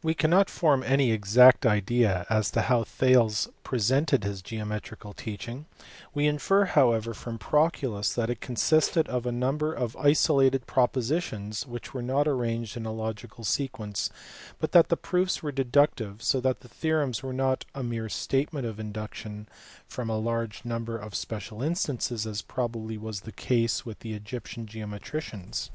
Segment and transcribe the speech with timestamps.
[0.00, 5.66] We cannot form any exact idea as to how Thales presented his geometrical teaching:
[6.14, 11.92] we infer however from Proclus that it consisted of a number of isolated propositions which
[11.92, 14.08] were not arranged in a logical sequence,
[14.60, 18.66] but that the proofs were deductive, so that the theorems were not a mere statement
[18.68, 19.48] of an induction
[19.88, 24.68] from a large number of special instances, as probably was the case with the Egyptian
[24.68, 25.70] geometricians.